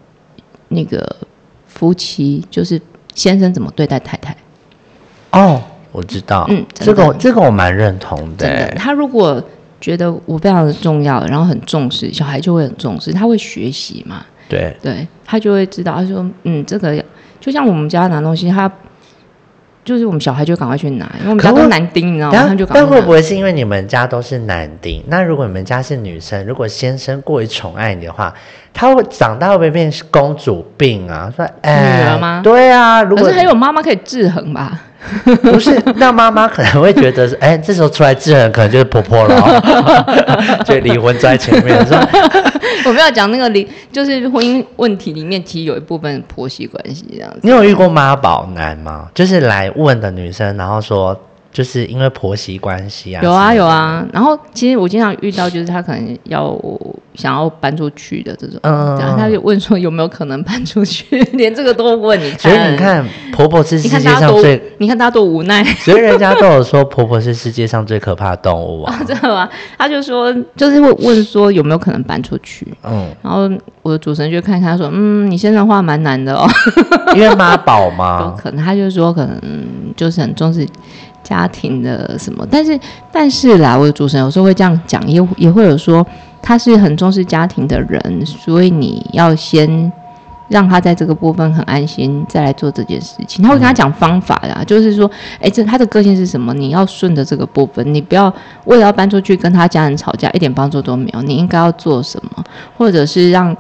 [0.70, 1.18] 那个
[1.66, 2.82] 夫妻，就是
[3.14, 4.34] 先生怎么对待太太。
[5.32, 8.70] 哦，我知道，嗯，这个这个我蛮认同的。
[8.78, 9.44] 他如果
[9.80, 14.26] 觉得我非常的重要，然后很重视，小孩就会很重视，他会学习嘛。
[14.50, 17.04] 对，对他就会知道，他说，嗯，这个
[17.40, 18.72] 就像我们家拿东西，他
[19.84, 22.46] 就是我们小孩就赶快去拿，因为我们家都男丁，你知道吗？
[22.48, 25.04] 他就但会不会是因为你们家都是男丁？
[25.08, 28.34] 那如果你们家是女生，如果先生过于宠爱你的话，
[28.74, 31.32] 他会长大会不会变成公主病啊？
[31.36, 32.42] 说女儿吗？
[32.44, 34.82] 对啊，如果还有妈妈可以制衡吧。
[35.42, 39.62] 不是，那妈妈可能会觉得，哎，这时候出来制衡，可能就是婆婆了，
[40.66, 42.10] 就离婚在前面是吧？
[42.86, 47.40] 我们要讲那个离，就是婚姻问题里面，其实有一部分婆媳关系这样子。
[47.44, 49.08] 你有遇过妈宝男吗？
[49.14, 51.20] 就是来问的女生，然后说。
[51.58, 54.06] 就是因为婆媳关系啊，有啊有啊。
[54.14, 56.56] 然后其实我经常遇到，就是他可能要
[57.16, 62.30] 想要搬出去的这种，然后他就问说有没有可能搬出去， 连这个都问你。
[62.34, 65.64] 所以你看，婆婆是世界上最，你看大家多无奈。
[65.80, 69.50] 所以人家都有说婆婆是世界上最可怕的动物啊， 知道吗？
[69.80, 72.68] 他就说就是会问说有没有可能搬出去。
[72.84, 73.50] 嗯，然后
[73.82, 76.48] 我的主持人就看他说，嗯，你现在话蛮难的哦，
[77.18, 78.20] 因为妈宝嘛？
[78.22, 79.42] 有可能他就说可能
[79.96, 80.68] 就是很重视。
[81.28, 82.80] 家庭的什么，但是
[83.12, 86.06] 但是啦，我的主持人有时候会这样讲，也也会有说
[86.42, 89.92] 他是很重视家庭的人，所以你要先
[90.48, 93.44] 让他在这个部分很安心，再来做这件事情。
[93.44, 95.12] 他会跟他讲方法啦，就是说，
[95.42, 96.54] 哎，这他的个性是什么？
[96.54, 101.22] 你要顺着这个部分，你不要为了要搬出去跟他家人吵架，一点帮助都没有。
[101.24, 102.42] 你应该要做什么，
[102.78, 103.54] 或者是让，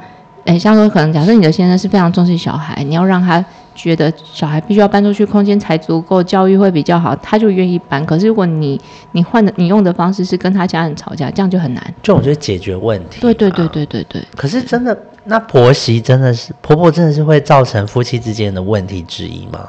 [0.45, 3.43] 哎，像说可能假设你的先生是非常重视小孩，你要让他。
[3.77, 8.03] 觉得小孩必须要搬出去，空间才足够，教育会比较好，他就愿意搬。
[8.07, 11.93] 可是如果你你换的你用的方式是跟他家人吵架，这样就很难。
[12.01, 13.21] 这种就是解决问题。
[13.21, 14.21] 对对对对对对。
[14.35, 19.59] 可是真的，那婆媳真的是婆婆真的是会造成夫妻之间的问题之一吗？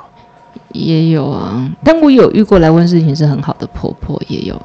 [0.73, 4.61] 也有啊，但我有遇过来问事情是很好的婆婆，也有，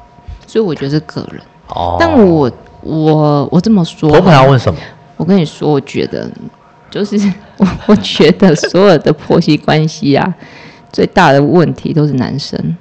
[0.46, 1.40] 所以我觉得是个人。
[1.68, 1.96] 哦。
[2.00, 4.80] 但我我我这么说，婆婆要问什么？
[5.18, 6.30] 我跟你说，我觉得。
[6.94, 7.16] 就是
[7.58, 10.32] 我，我觉得所有的婆媳关系啊，
[10.92, 12.76] 最大的问题都是男生。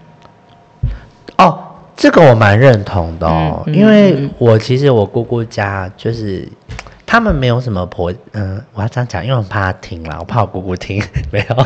[1.39, 1.58] 哦，
[1.97, 6.47] 这个我蛮认同的哦，因为我其实我姑姑家就是
[7.08, 11.02] 他们没有什么婆，嗯，我要这样讲，因为我怕他听啦，我怕我姑姑听，
[11.34, 11.65] 没有。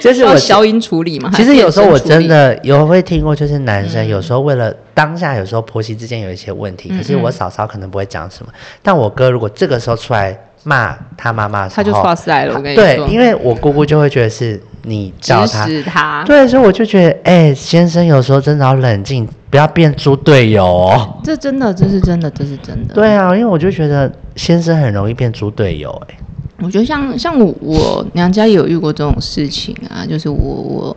[0.00, 1.28] 就是我消音处理嘛。
[1.34, 10.38] 其实有时候我真的有会听过，就是男生有时候为了当下，有时候婆媳之间有一些问题，可是我嫂嫂可能不会讲什么，但我哥如果这个时候出来。
[10.64, 12.54] 骂他妈妈，他就发塞了。
[12.54, 15.46] 我跟你说，对，因为我姑姑就会觉得是你教
[15.86, 21.20] 他，对，所以我就觉得，哎，先生有时候真的要冷静，不要变猪队友哦。
[21.24, 22.94] 这真的，这是真的，这是真的。
[22.94, 25.90] 对啊，因为我就觉得先生很容易变猪队友。
[26.08, 26.18] 哎，
[26.60, 30.96] 我觉得像像我我娘家也有遇过这种事情啊，就是我我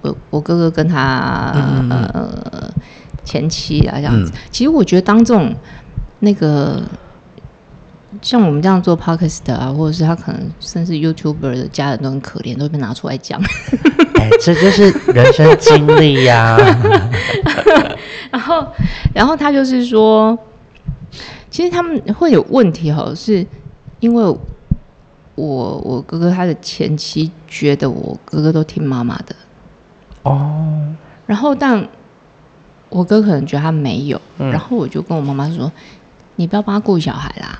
[0.00, 1.52] 我我哥哥跟他
[1.90, 2.70] 呃
[3.24, 4.32] 前妻啊这样子。
[4.50, 5.54] 其实我觉得当这种
[6.20, 6.82] 那个。
[8.22, 13.42] 像我们这样做 podcast 啊，或者是他可能甚至 YouTuber 的家人都很可怜，都被拿出来讲。
[14.14, 16.56] 哎，这就是人生经历呀。
[18.30, 18.66] 然后，
[19.12, 20.38] 然后他就是说，
[21.50, 23.44] 其实他们会有问题哈，是
[23.98, 24.22] 因为
[25.34, 29.34] 我我哥哥他的前妻觉得我哥哥都听妈妈的。
[30.22, 30.94] 哦。
[31.26, 31.88] 然后，但
[32.88, 34.20] 我哥可能觉得他没有。
[34.38, 35.72] 然后我就跟我妈妈说
[36.36, 37.58] ：“你不要帮他顾小孩啦。”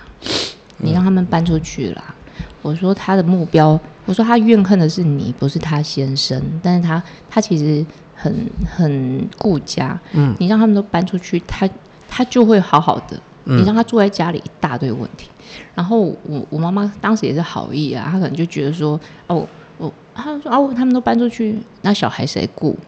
[0.82, 2.14] 你让他们搬出去啦！
[2.60, 6.42] 我说他的目标，我说他怨恨的是你，不是他先生。
[6.62, 8.34] 但是他他其实很
[8.66, 9.98] 很顾家。
[10.12, 11.68] 嗯，你让他们都搬出去，他
[12.08, 13.20] 他就会好好的。
[13.44, 15.28] 你让他住在家里，一大堆问题。
[15.74, 19.46] 然后我我妈妈当时也是好意啊，她可能就觉得说，哦
[19.78, 22.78] 我她说哦他们都搬出去，那小孩谁顾？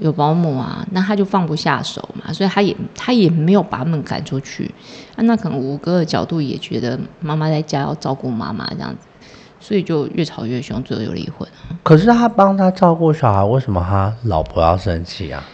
[0.00, 4.72] 有保姆啊，那他就放不下手嘛，所以他也他也没有把他们赶出去
[5.14, 5.22] 啊。
[5.24, 9.06] 那可能五哥的角度也觉得妈妈在家要照顾妈妈这样子，
[9.60, 11.46] 所以就越吵越凶，最后又离婚。
[11.82, 15.44] 可是他帮他照顾小孩，为什么他老婆要生气啊？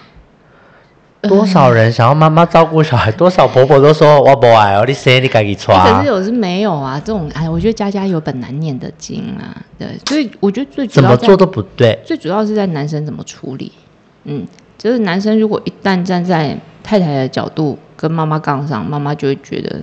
[1.23, 5.77] 多少人想要妈妈照顾小孩， 多少婆婆都说我不爱哦，你生你赶紧穿。
[5.93, 13.73] 可是有是没有啊，这种哎，我觉得家家有本难念的经啊，对，所以我觉得最怎么做都不对，最主要是在男生怎么处理。
[14.31, 19.81] 嗯，就是男生如果一旦站在太太的角度跟妈妈杠上，妈妈就会觉得，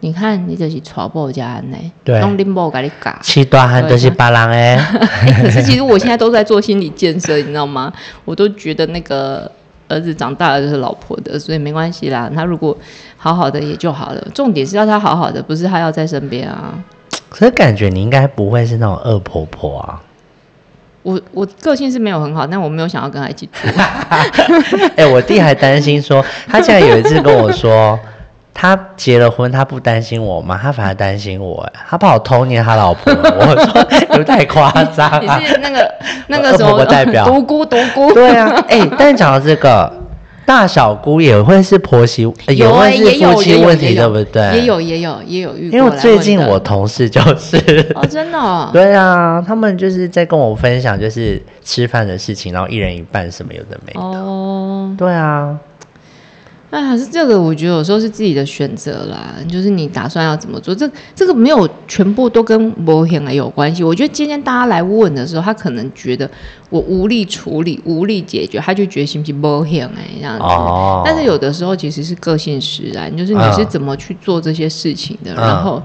[0.00, 4.76] 你看你这是传播家呢，对，弄拎包给你嘎，七大汉都是八郎哎。
[5.42, 7.92] 可是其实我现在都在做心理建设，你知道吗？
[8.24, 9.50] 我都觉得那个
[9.88, 12.30] 儿子长大了就是老婆的，所以没关系啦。
[12.34, 12.74] 他如果
[13.18, 16.74] 好好的也就好了，重点是要他好好的，不是他要在身边啊。
[17.28, 20.02] 可是感觉你应该不会是那种恶婆婆啊。
[21.02, 23.68] 我我个性是没有很好，但我没有想要跟他一起住。
[24.96, 27.98] 哎，我弟还担心说，他竟然有一次跟我说，
[28.54, 30.58] 他结了婚，他不担心我吗？
[30.62, 33.12] 他反而担心我，哎，他怕我偷捏他老婆。
[33.12, 35.20] 我说有太夸张。
[35.40, 35.94] 你是那个
[36.28, 37.24] 那个什么代表？
[37.30, 38.12] 独孤独孤。
[38.12, 40.01] 对啊，哎，但是讲到这个。
[40.44, 44.58] 大小姑也会是婆媳，也会是夫妻问题，对不对？
[44.58, 47.56] 也有也有也有遇因为最近我同事就是
[47.94, 55.56] 哦，真的， 对啊，他们就是在跟我分享，就是吃饭的事情，然后一人一半什么有的没的，哦，对啊。
[56.72, 63.84] 哎，是这个，我觉得有时候是自己的选择啦，就是你打算要怎么做，这这个没有全部都跟保险有关系。
[63.84, 66.28] 我觉得今天大家来问的时候，他可能觉得
[66.70, 70.44] 我无力处理、无力解决，他就觉得是不是保险哎这样子。
[70.44, 71.02] 哦。
[71.04, 75.82] 但是有的时候其实是个性使然，就是你是怎么去做这些事情的，然后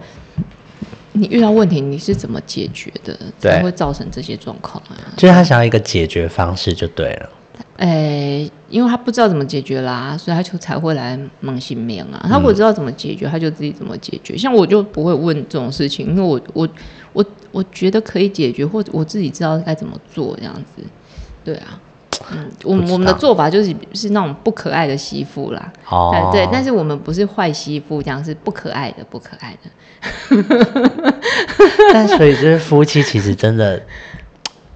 [1.11, 4.95] 你遇到问题你是怎么解决的，才会造成这些状况啊。
[5.17, 7.29] 就是他想要一个解决方式就对了。
[7.77, 12.25] 诶，因为他不知道怎么解决啦，所以他就才会来蒙新面啊。
[12.27, 14.35] 他如果知道怎么解决，他就自己怎么解决。
[14.35, 16.67] 像我就不会问这种事情，因为我我
[17.13, 20.81] 我我觉得可以解决，或者我自己知道该怎么做这样子。
[21.43, 21.79] 对啊，
[22.31, 25.71] 嗯，我们我们的做法就是是那种不可爱的媳妇啦。
[25.87, 29.69] 哦，对，但是我们不是坏媳妇，这样是不可爱的，不可爱的。
[31.93, 33.79] 但所以就是夫妻其实真的。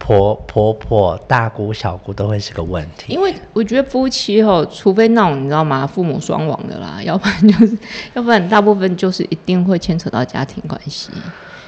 [0.03, 7.77] 婆婆婆、大姑小姑都会是个问题，因为我觉得夫妻哦，除非那种你知道吗，父母双亡的啦， 要不然就是，
[8.15, 11.11] 要不然大部分就是一定会牵扯到家庭关系，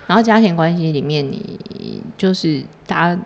[0.07, 3.21] 然后家庭关系里面，你就是大家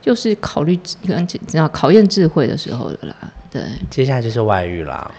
[0.00, 3.14] 就是考虑跟知道考验智慧的时候的啦。
[3.50, 3.60] 对，
[3.90, 5.10] 接下来就是外遇啦，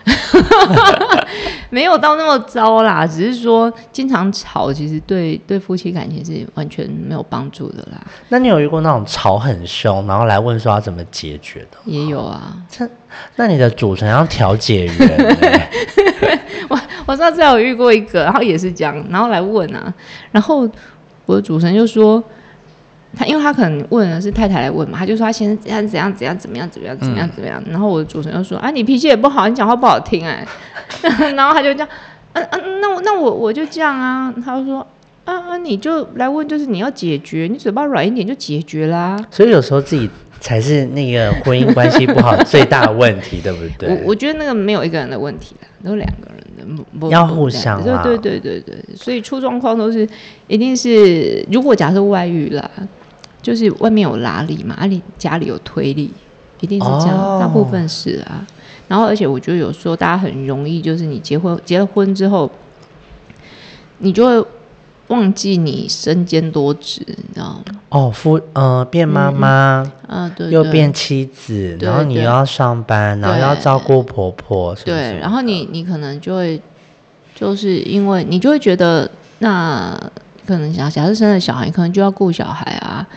[1.69, 8.01] 没有到那么糟啦，只是说经常吵，其实对对夫妻感情是完全没有帮助的啦。
[8.29, 11.77] 那你有遇过那种吵很凶，然后来问说要怎么解决的？
[11.83, 12.89] 也有啊，这
[13.35, 15.69] 那你的主成要调解员？
[16.69, 19.93] 我我上次有遇过一个，然后也是这样，然后来问啊，
[20.31, 20.69] 然后
[21.25, 22.23] 我的主持人就说。
[23.15, 30.47] 他因为他可能问的是太太来问嘛，他就说他先生怎样怎样怎样怎么样怎么样怎么样怎么样，然后我的主持人就说啊你脾气也不好，你讲话不好听哎，
[31.35, 31.89] 然后他就这样，
[32.33, 34.79] 嗯嗯，那我那我我就这样啊，他就说
[35.25, 39.17] 啊啊你就来问，就是你要解决，你嘴巴软一点就解决啦。
[39.29, 43.89] 所以有时候自己才是那个婚姻关系不好最大的问题，对不对？
[43.89, 47.83] 我我觉得那个没有一个人的问题都两个人的，要互相。
[47.83, 50.07] 对对对对对，所以出状况都是
[50.47, 52.71] 一定是，如果假设外遇了。
[53.41, 56.11] 就是外面有拉力嘛，啊你家里有推力，
[56.59, 58.45] 一定是这样，大部分是啊。
[58.87, 62.51] 然后，而且我觉得有时候大家很容易，就是你结婚结了婚之后，
[63.99, 64.47] 你就会
[65.07, 67.79] 忘记你身兼多职，你知道吗？
[67.89, 76.61] 哦，夫呃变妈妈，啊对，又变妻子，然后你又要上班，然后要照顾婆婆，对，然后你你可能就会
[77.33, 79.97] 就是因为你就会觉得那。
[80.45, 83.07] 可能想假设生了小孩，可能就要顾小孩啊，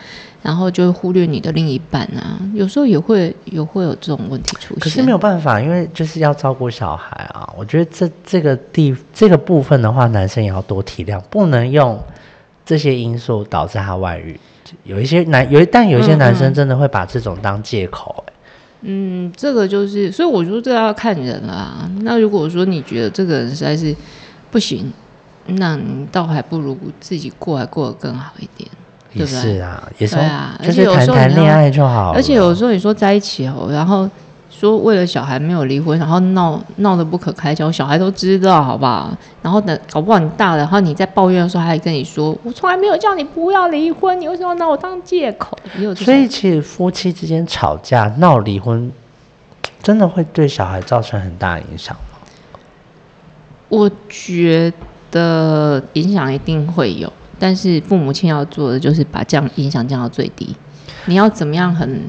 [0.41, 4.79] 然后就忽略你的另一半啊，有时候也会有会有这种问题出现。
[4.79, 7.51] 可是没有办法，因为就是要照顾小孩啊。
[7.57, 11.99] 我觉得这这个地这个部分的话，男生也要多体谅，不能用
[12.65, 14.39] 这些因素导致他外遇。
[14.83, 18.23] 有一些男有，但有一些男生真的会把这种当借口。
[18.81, 21.89] 嗯，这个就是，所以我说这要看人啦。
[22.01, 23.95] 那如果说你觉得这个人实在是
[24.51, 24.93] 不行。
[25.45, 28.69] 那你倒还不如自己过，还过得更好一点，
[29.13, 29.41] 对不对？
[29.41, 32.11] 是啊，也是啊，就是谈谈恋爱就好。
[32.13, 34.09] 而且有时候你说在一起哦，然后
[34.49, 39.15] 说为了小孩没有离婚，然后闹闹得不可开交，小孩都知道，好不好？
[39.41, 45.57] 然后等搞不好你大了，然后你在抱怨的时候，还跟你说我从来没有叫你不要离婚，你为什么要拿我当借口？
[45.95, 48.91] 所以其实夫妻之间吵架闹离婚，
[49.83, 52.17] 真的会对小孩造成很大影响吗？
[53.69, 54.73] 我觉。
[55.15, 60.53] 的影响一定会有，但是父母亲要做的就是把这样影响降到最低。
[61.05, 62.01] 你要怎么样很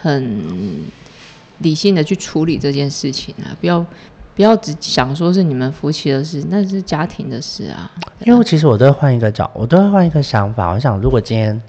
[0.00, 0.84] 很
[1.58, 3.50] 理性的去处理这件事情啊？
[3.60, 3.84] 不要
[4.36, 7.90] 不要只想说是你们夫妻的事，那是家庭的事啊。
[8.24, 10.72] 因为其实我都会换一个角，我都会换一个想法。
[10.72, 11.60] 我想，如果今天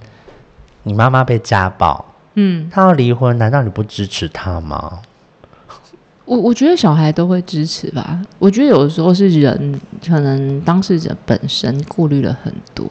[0.84, 5.00] 你妈妈被家暴，嗯，她要离婚，难道你不支持她吗？
[6.26, 8.20] 我我觉得小孩都会支持吧。
[8.38, 12.86] 我觉得有的时候是人可能当事者本身顾虑了很多，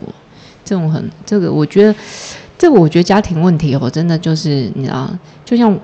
[0.63, 1.93] 这种很这个，我觉得
[2.57, 5.09] 这个我觉得家庭问题哦，真的就是你知道，
[5.43, 5.77] 就像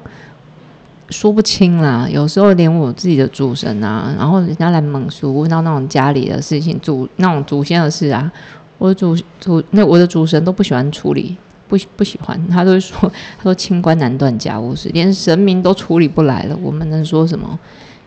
[1.09, 2.07] 说不清啦。
[2.09, 8.31] 有时候连我自己的主神啊，然后人家来蒙书问到那种家里的事情，祖那种祖先的事啊，
[8.77, 11.35] 我的主主那我的主神都不喜欢处理。
[11.71, 17.57] 不不喜欢，他都会说，他说清官难断家务事，连神明都处理不来了，我们能说什么？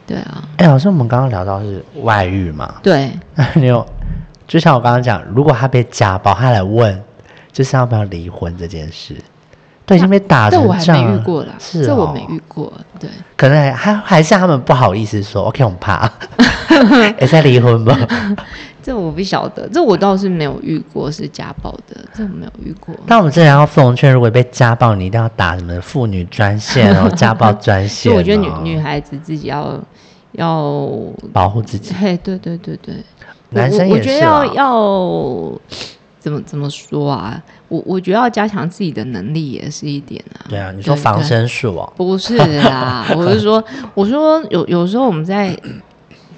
[0.07, 0.45] 对啊。
[0.59, 2.75] 哎，老师，我们刚刚聊到是外遇嘛？
[2.83, 3.11] 对。
[3.57, 3.87] 你有，
[4.47, 7.03] 就像我刚刚讲，如果他被家暴，他来问，
[7.51, 9.17] 就是要不要离婚这件事，
[9.87, 10.79] 对已经被打成这样。
[10.85, 12.71] 这我还没遇过了，是这我没遇过。
[13.01, 13.09] 对。
[13.35, 16.11] 可能还还是他们不好意思说，OK，我们怕，
[17.19, 17.97] 也在离婚吧。
[18.85, 22.95] 这我不晓得，这我倒是没有遇过是家暴的，这我没有遇过。
[23.07, 28.13] 但我们这里要奉劝，如果被家暴，你一定要打什么妇女专线，然后家暴专线。
[28.15, 29.81] 我觉得女女孩子自己要
[30.33, 30.87] 要
[31.33, 31.95] 保护自己。
[31.95, 32.97] 嘿，对对对对，
[33.49, 35.61] 男生我觉得要要
[36.19, 37.43] 怎么怎么说啊？
[37.69, 40.45] 我我觉得要加强自己的能力也是一点啊。
[40.51, 41.91] 对啊，你说防身术哦？
[41.97, 43.65] 不是啦，我是说，
[43.95, 45.59] 我说有有时候我们在。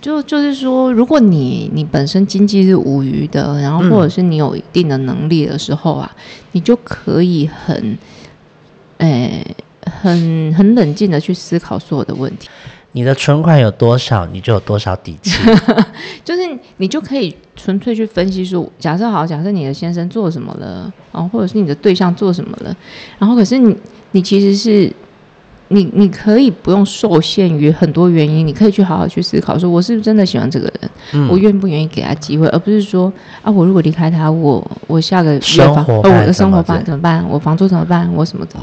[0.06, 6.08] 就就是说，如果你你本身经济是无余的，然后或者是你有一定的能力的时候啊，
[6.52, 7.98] 你就可以很，
[8.98, 9.44] 诶，
[9.84, 12.48] 很很冷静的去思考所有的问题。
[12.92, 15.32] 你的存款有多少，你就有多少底气。
[16.24, 16.42] 就是
[16.76, 22.72] 你就可以纯粹去分析说，假设好，假设你的先生做什么了，然后或者是你的对象做什么了，
[23.18, 23.76] 然后可是你
[24.12, 24.92] 你其实是。
[25.68, 33.12] 你你可以不用受限于很多原因，你可以去好好去思考，说我是不是真的喜欢这个人，我愿不愿意给他机会，而不是说
[33.42, 37.24] 啊，我如果离开他，我我下个月房，我的生活办怎么办？
[37.28, 38.08] 我房租怎么办？
[38.14, 38.54] 我什么的？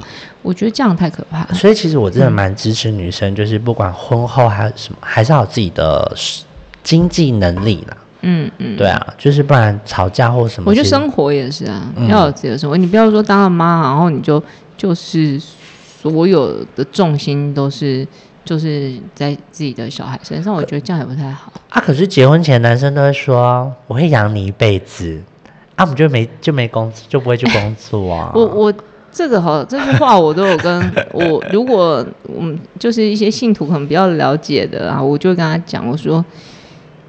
[0.41, 1.49] 我觉得这样太可怕了。
[1.53, 6.09] 所以其实我真的蛮支持女生，就是不管婚后还什么，还是要有自己的
[6.83, 7.97] 经济能力啦。
[8.25, 10.71] 嗯嗯，对啊，就是不然吵架或什么。
[10.71, 12.77] 我觉得生活也是啊，要有自己的生活。
[12.77, 14.41] 你不要说当了妈，然后你就
[14.77, 15.37] 就是
[16.11, 18.05] 所有的重心都是
[18.43, 21.53] 就是在自己的小孩身上，我觉得这样也不太好。
[21.69, 25.21] 啊，可是结婚前男生都会说我会养你一辈子，
[25.77, 28.31] 啊，我们就没就没工就不会去工作啊。
[28.35, 28.73] 我我
[29.13, 36.23] 这个哈这句话我都有跟 我如果我们就是一些信徒可能比较了解的啊，我就跟他讲我说。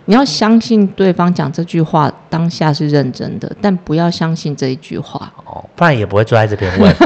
[0.06, 6.94] 你要相信对方讲这句话当下是认真的，但不要相信这一句话哦，不然也不会坐在这边问。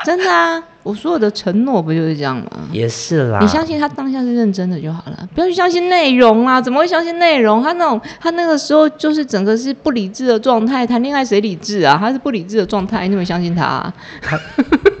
[0.04, 2.50] 真的啊，我所有的承诺不就是这样吗？
[2.72, 6.60] 也是啦，你相信他当下是认真的就好了，不要去相信内容啊！
[6.60, 7.62] 怎么会相信内容？
[7.62, 11.96] 他那种他那个时候就是整个是不理智的状态，谈恋爱谁理智啊？
[12.00, 13.92] 他是不理智的状态，你怎么相信他？
[14.22, 14.38] 他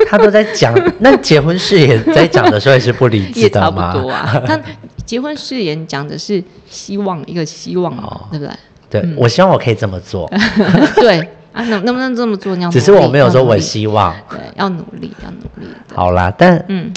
[0.08, 3.92] 他都在讲，那结婚誓言在讲的时候也是不理智的吗？
[3.92, 4.60] 差不多啊，他。
[5.06, 8.54] 结婚誓言讲的是希望，一个希望，哦对不对？
[9.02, 10.30] 对，我希望我可以这么做。
[10.94, 12.54] 对啊，能能不能这么做？
[12.56, 14.14] 你要只是我没有说我希望。
[14.30, 15.68] 对，要努力，要努力。
[15.94, 16.92] 好啦，但嗯，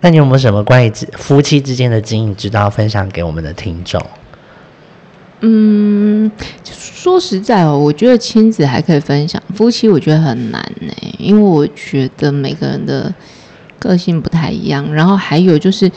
[0.00, 4.00] 那你有没有什么关于夫妻之间的经营之道分享给我们的听众？
[5.40, 6.30] 嗯，
[6.64, 13.14] 说实在哦，我觉得亲子还可以分享，夫妻我觉得很难呢，因为我觉得每个人的
[13.78, 15.90] 个性不太一样，然后还有就是。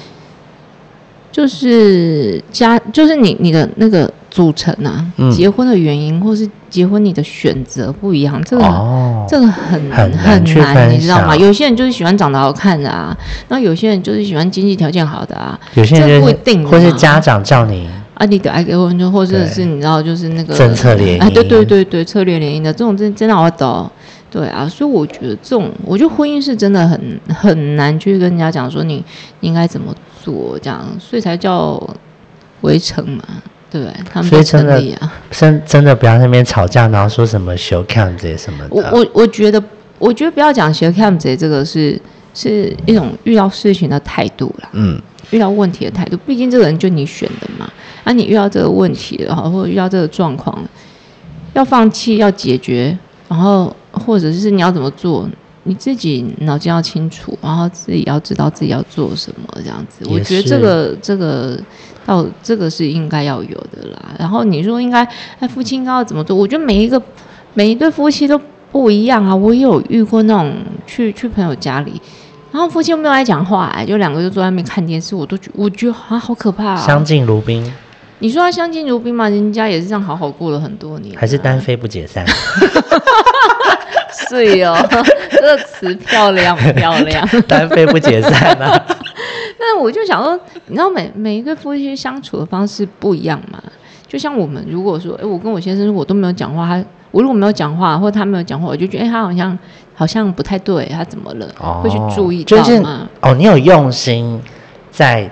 [1.32, 8.64] 就是家，就是你你的那个组成啊，结婚的原因或是结婚你的选择不一样，这个
[9.28, 10.12] 这个很很
[10.54, 11.36] 难，你知道吗？
[11.36, 13.16] 有些人就是喜欢长得好看的啊，
[13.48, 23.90] 那有些人就是喜欢经济条件好的啊，有些人不一定，或是家长叫你啊，你的爱结婚就或者是你知道就是那个政策联姻，对对对对，策略联姻的这种真真的好懂。
[24.32, 29.04] 对啊，所以我觉得这种，我觉得婚姻是真的很很难去跟人家讲说你
[29.40, 29.92] 应该怎么
[30.24, 31.82] 做这样，所以才叫
[32.62, 33.24] 围城嘛，
[33.72, 33.94] 对？
[34.10, 38.70] 他们真的啊，真真的不要那边吵架，然后说什么修 cam 这些什么的。
[38.72, 39.62] 我我我觉得，
[39.98, 42.02] 我觉得不要讲修 cam 这这个是
[42.34, 45.02] 是一种遇到事情的态度啦，嗯，
[45.32, 46.18] 遇到问题的态度。
[46.26, 47.72] 毕竟这个人就你选的嘛，
[48.04, 50.64] 啊，你遇到这个问题了，或者遇到这个状况，
[51.54, 52.98] 要放弃，要解决，
[53.28, 53.76] 然后。
[53.92, 55.28] 或者是你要怎么做，
[55.64, 60.06] 你自己脑筋要清楚，然后自己要知道自己要做什么，这样子。
[60.08, 61.60] 我觉得这个这个
[62.10, 63.99] 到这个是应该要有的啦。
[64.18, 65.07] 然后你说应该，
[65.39, 66.36] 哎，夫妻应该要怎么做？
[66.36, 66.99] 我觉得每一个
[67.53, 68.39] 每一对夫妻都
[68.72, 69.36] 不一样啊。
[69.36, 70.51] 我也有遇过那种
[70.88, 72.01] 去去朋友家里，
[72.51, 77.72] 然后夫妻又没有爱讲话，哎，就两个就坐在那边看电视，我都觉我觉得啊，好可怕啊，相敬如宾。
[78.22, 79.30] 你说他相敬如宾嘛？
[79.30, 82.26] 人家也是这样好好过了很多年，还是单飞不解散？
[84.28, 84.76] 是哦，
[85.32, 88.86] 这个词漂亮漂亮，单飞不解散啊。
[89.60, 93.62] 那我就想说，你知道每每一个夫妻相处的方式不一样嘛？
[94.07, 99.60] 就像我们如果说，哎，我跟我先生我都没有讲话，他我如果没有讲话，或者他没有讲话，我就觉得，哎，他好像
[99.93, 101.47] 好像不太对，他怎么了？
[101.84, 103.07] 会去注意到吗？
[103.22, 104.41] 哦，你有用心
[104.89, 105.30] 在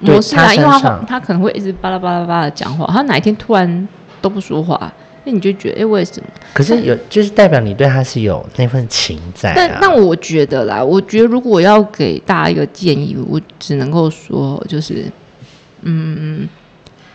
[0.00, 3.88] 模式啊，因为他他可能会一直巴拉巴拉巴拉的讲话，他哪一天突然
[4.22, 4.90] 都不说话。
[5.26, 6.30] 那你就觉得，哎，为什么？
[6.54, 9.52] 可是有，就是代表你对他是有那份情在。
[9.56, 15.04] 但那我觉得啦，我觉得如果要给大家一个建议，我只能够说，就是，
[15.82, 16.48] 嗯，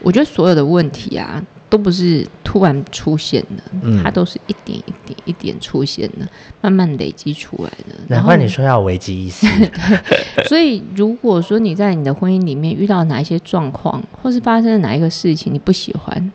[0.01, 6.27] 我觉得所有的问题啊，都不是突然出现的，它都是一点一点一点出现的，
[6.59, 7.95] 慢慢累积出来的。
[8.09, 9.47] 难怪你说要危机意识。
[10.49, 16.31] 所以，如果说你在你的婚姻里面遇到哪一些状况，或是发生了哪一个事情你不喜欢。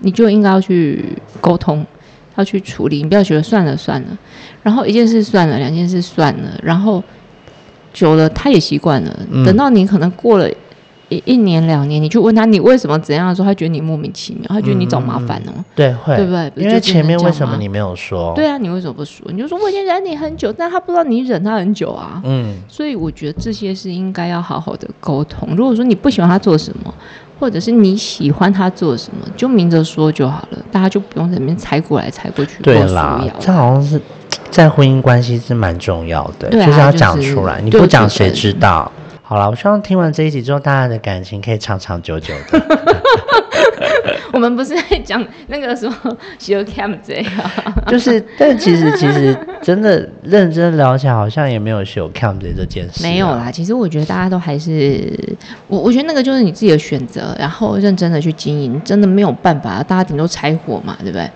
[0.00, 1.04] 你就应该要去
[1.40, 1.84] 沟通，
[2.36, 4.18] 要去处理，你不要觉得算了算了，
[4.62, 7.02] 然后一件事算了，两件事算了，然后
[7.92, 9.14] 久了他也习惯了。
[9.44, 10.48] 等到你可能过了
[11.08, 15.64] 一一年两年，你去问他你为什么怎样的时候，他觉得你莫名其妙，他觉得你找麻烦哦。
[15.74, 16.52] 对，会，对不对？
[16.56, 18.32] 因为前面为什么你没有说？
[18.34, 19.26] 对啊，你为什么不说？
[19.32, 22.22] 你就说我已经忍你很久，但他不知道你忍他很久啊。
[22.24, 25.56] 嗯，所以我觉得这些是应该要好好的沟通。
[25.56, 26.94] 如果说你不喜欢他做什么。
[27.40, 32.62] 或者是你喜欢他做什么，就明着说就好了，大家就不用在那边猜过来猜过去。
[32.62, 33.98] 对啦，这好像是
[34.50, 38.92] 在婚姻关系是蛮重要的，就是要讲出来，你不讲谁知道？
[39.30, 42.60] 好了，我希望听完这一集之后，大家的感情可以长长久久的。
[44.34, 45.94] 我们不是在讲那个什么
[46.40, 47.32] show cam 这样，
[47.86, 53.04] 就是，但其实其实真的认真聊起来，好像也没有 show cam 这件事。
[53.04, 55.16] 没有啦，其实我觉得大家都还是，
[55.68, 61.30] 我我觉得那个就是你自己的选择，然后认真的去经营，真的没有办法，大家顶多拆伙嘛，对不对？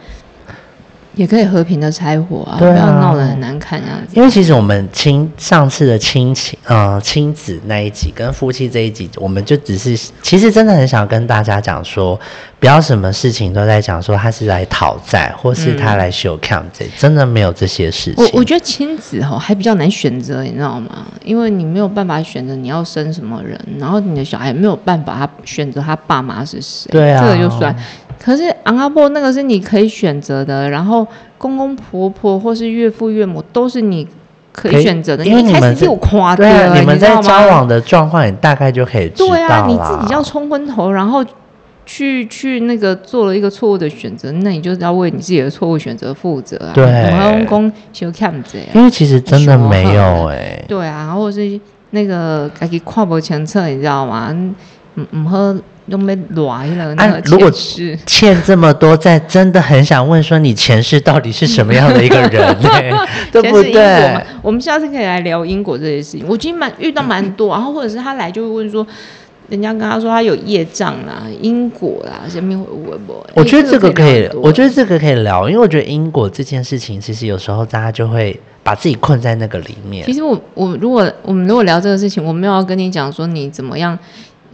[1.14, 4.12] 也可以和平的拆伙啊，不要闹得很难看这样子。
[4.14, 12.18] 因为其实我们亲上次的亲情，呃，亲子那一集跟夫妻这一集，我们就只是其实真的很想跟大家讲说，
[12.58, 18.24] 不要什么事情都在讲说他是来讨债，或是他来修 cam 这，真的没有这些事情。
[18.24, 21.06] 我我觉得亲子哈还比较难选择，你知道吗？
[21.24, 27.74] 因为你没有办法选择你要生什么人，然后你的小孩没有办法他选择他爸妈是谁，对啊，这个就算。
[28.24, 31.06] 可是昂阿婆那个是你可以选择的，然后
[31.36, 34.08] 公公婆婆或是岳父岳母都是你
[34.50, 41.22] 可以选择的，因为你们有夸对啊，你们在交往的状况，你大概就可以知道对啊，你自己要冲昏头，然后
[41.84, 46.72] 去去那个做了一个错误的选择，那你就要为你自己的错误选择负责啊。
[46.72, 50.64] 对，公公修看这样，因为其实真的没有哎。
[50.66, 51.60] 对啊，然后是
[51.90, 54.28] 那个自己跨步前策，你知道吗？
[54.32, 55.54] 嗯嗯喝。
[55.90, 56.94] 都没来了。
[56.96, 62.56] 啊，如果是欠这么多债，真的很想问说，你前世到底是什么样的一个人？
[63.30, 64.16] 对不对？
[64.42, 66.24] 我们下次可以来聊因果这些事情。
[66.28, 68.86] 我今天蛮遇到蛮多，然后或者是他来就会问说，
[69.48, 73.24] 人家跟他说他有业障啦、因果啦，下面会问不？
[73.34, 80.06] 我觉得这个可以，我觉得这个可以聊，因为我觉得因果这件事情，其实有时候大家就会把自己困在那个里面。
[80.06, 83.98] 其实我我如果我们如果聊这个事情，我没有要跟你讲说你怎么样。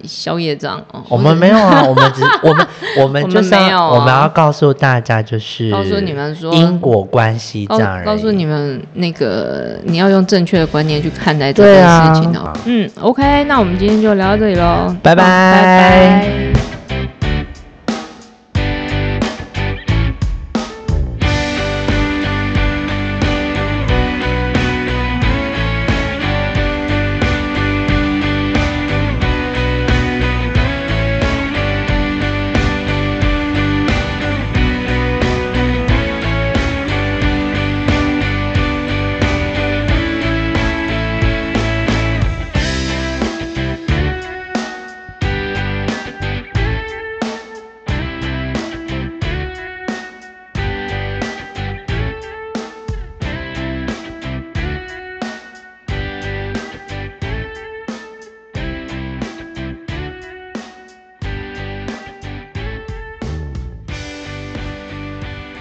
[0.05, 2.67] 宵夜账哦，我们没有啊，我们只我们
[3.03, 12.53] 我们就是要我们要告诉大家，就是告诉你们说因果关系这样，告诉你们那个你要用正确的观念去看待这件事情哦。
[12.65, 15.25] 嗯，OK，那我们今天就聊到这里喽，拜拜。
[15.25, 16.50] 拜拜。